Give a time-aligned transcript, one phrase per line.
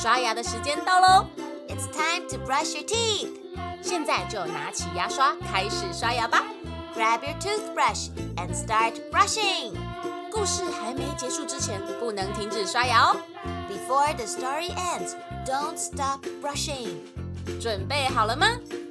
[0.00, 1.26] 刷牙的时间到喽！
[1.68, 3.30] It's time to brush your teeth。
[3.82, 6.42] 现在就拿起牙刷开始刷牙吧。
[6.94, 9.74] Grab your toothbrush and start brushing。
[10.30, 13.16] 故事还没结束之前，不能停止刷牙哦。
[13.68, 16.88] Before the story ends, don't stop brushing。
[17.60, 18.46] 准备好了吗？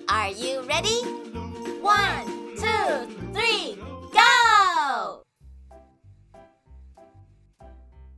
[0.08, 1.04] Are you ready?
[1.82, 2.26] One,
[2.56, 3.78] two, three,
[4.12, 5.24] go！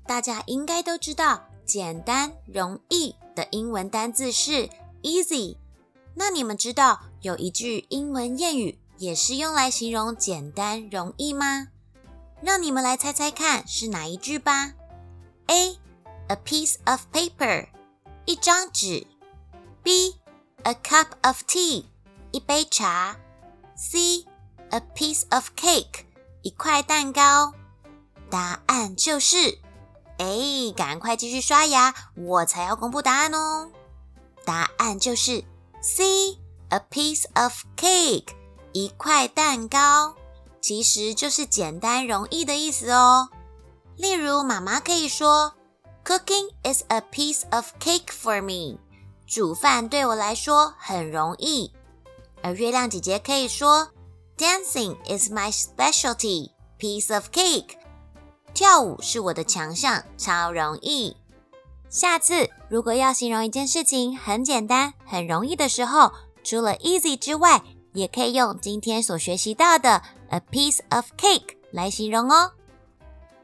[0.05, 4.68] 大家应该都知道， 简单容易的英文单字是
[5.00, 5.56] easy。
[6.14, 11.68] 那你们知道有一句英文谚语也是用来形容简单容易吗？
[12.42, 14.74] 让你们来猜猜看是哪一句吧。
[15.46, 15.78] A
[16.28, 17.68] a piece of paper，
[18.26, 19.06] 一张纸。
[19.82, 20.16] B
[20.64, 21.86] a cup of tea，
[22.32, 23.16] 一杯茶。
[23.74, 24.26] C
[24.68, 26.04] a piece of cake，
[26.42, 27.54] 一块蛋糕。
[28.28, 29.58] 答案就是，
[30.22, 33.68] 哎，赶快继续刷牙，我才要公布答案哦。
[34.44, 35.42] 答案就是
[35.80, 38.28] C a piece of cake，
[38.70, 40.14] 一块蛋糕。
[40.60, 43.30] 其实就是简单容易的意思哦。
[43.96, 45.54] 例如，妈妈可以说
[46.04, 48.78] ：“Cooking is a piece of cake for me。”
[49.26, 51.72] 煮饭对我来说很容易。
[52.44, 53.88] 而月亮姐姐可以说
[54.38, 57.76] ：“Dancing is my specialty piece of cake。”
[58.54, 61.16] 跳舞是我的强项，超容易。
[61.88, 72.52] 下次如果要形容一件事情很简单、很容易的时候，除了 easy 之外，也可以用今天所学习到的 a piece of cake 来形容哦。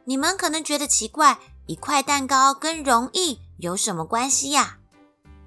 [0.05, 4.79] 你们可能觉得奇怪，一块蛋糕跟容易有什么关系呀？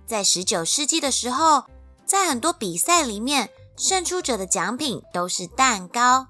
[0.06, 1.64] 在十九世纪的时候，
[2.06, 6.28] 在很多比赛里面，胜出者的奖品都是蛋糕。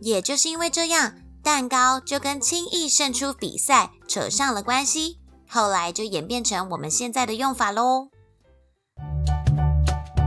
[0.00, 1.14] 也就是因为这样，
[1.52, 8.08] 蛋糕就跟轻易胜出比赛扯上了关系，后来就演变成我们现在的用法喽。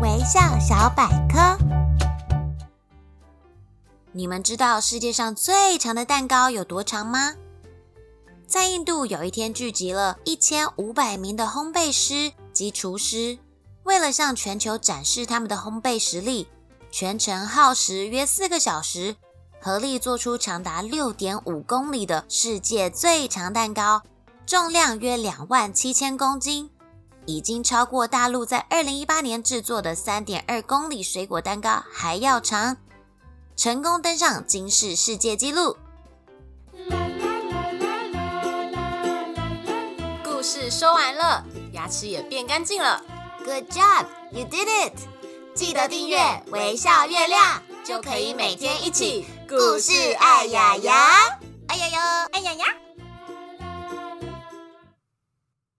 [0.01, 1.57] 微笑小百科。
[4.11, 7.35] 你们知道世界上最长的蛋糕有多长吗？
[8.45, 13.39] 在印度，有一天聚集了一千五百名的烘焙师及厨师，
[13.83, 16.49] 为了向全球展示他们的烘焙实力，
[16.91, 19.15] 全程耗时约四个小时，
[19.63, 24.01] 合力做出长达六点五公里的世界最长蛋糕，
[24.45, 26.69] 重量约两万七千公斤，
[27.25, 32.75] 已经超过大陆在二零一八年制作的三点二公里水果蛋糕还要长。
[33.55, 35.77] 成功登上今世世界纪录。
[40.25, 43.01] 故事说完了，牙齿也变干净了。
[43.45, 44.93] Good job, you did it！
[45.55, 49.25] 记得订阅微笑月亮，就可以每天一起
[49.55, 51.12] 故事爱丫丫